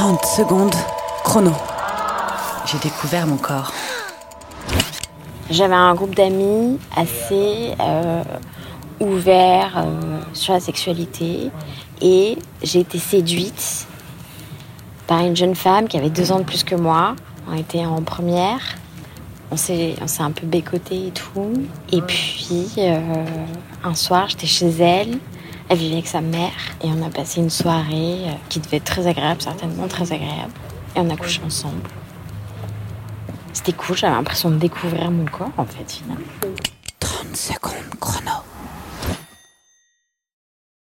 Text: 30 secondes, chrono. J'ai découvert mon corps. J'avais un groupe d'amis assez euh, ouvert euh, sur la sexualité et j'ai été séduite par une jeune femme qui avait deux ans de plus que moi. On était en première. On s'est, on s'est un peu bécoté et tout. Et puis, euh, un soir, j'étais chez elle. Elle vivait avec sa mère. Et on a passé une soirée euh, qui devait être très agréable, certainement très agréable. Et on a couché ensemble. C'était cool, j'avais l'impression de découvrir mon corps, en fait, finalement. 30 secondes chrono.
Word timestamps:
30 0.00 0.24
secondes, 0.24 0.74
chrono. 1.24 1.52
J'ai 2.64 2.78
découvert 2.78 3.26
mon 3.26 3.36
corps. 3.36 3.70
J'avais 5.50 5.74
un 5.74 5.94
groupe 5.94 6.14
d'amis 6.14 6.78
assez 6.96 7.74
euh, 7.78 8.24
ouvert 8.98 9.76
euh, 9.76 10.20
sur 10.32 10.54
la 10.54 10.60
sexualité 10.60 11.50
et 12.00 12.38
j'ai 12.62 12.80
été 12.80 12.96
séduite 12.96 13.86
par 15.06 15.20
une 15.20 15.36
jeune 15.36 15.54
femme 15.54 15.86
qui 15.86 15.98
avait 15.98 16.08
deux 16.08 16.32
ans 16.32 16.38
de 16.38 16.44
plus 16.44 16.64
que 16.64 16.76
moi. 16.76 17.14
On 17.46 17.54
était 17.54 17.84
en 17.84 18.00
première. 18.00 18.78
On 19.50 19.58
s'est, 19.58 19.96
on 20.00 20.06
s'est 20.06 20.22
un 20.22 20.30
peu 20.30 20.46
bécoté 20.46 21.08
et 21.08 21.10
tout. 21.10 21.52
Et 21.92 22.00
puis, 22.00 22.70
euh, 22.78 22.98
un 23.84 23.94
soir, 23.94 24.30
j'étais 24.30 24.46
chez 24.46 24.70
elle. 24.80 25.18
Elle 25.70 25.78
vivait 25.78 25.94
avec 25.94 26.08
sa 26.08 26.20
mère. 26.20 26.50
Et 26.82 26.88
on 26.88 27.00
a 27.06 27.10
passé 27.10 27.40
une 27.40 27.48
soirée 27.48 28.24
euh, 28.26 28.32
qui 28.48 28.58
devait 28.58 28.78
être 28.78 28.84
très 28.84 29.06
agréable, 29.06 29.40
certainement 29.40 29.86
très 29.86 30.12
agréable. 30.12 30.52
Et 30.96 31.00
on 31.00 31.08
a 31.08 31.16
couché 31.16 31.40
ensemble. 31.46 31.88
C'était 33.52 33.72
cool, 33.72 33.96
j'avais 33.96 34.14
l'impression 34.14 34.50
de 34.50 34.56
découvrir 34.56 35.12
mon 35.12 35.26
corps, 35.26 35.52
en 35.56 35.64
fait, 35.64 35.88
finalement. 35.88 36.24
30 36.98 37.36
secondes 37.36 37.94
chrono. 38.00 38.42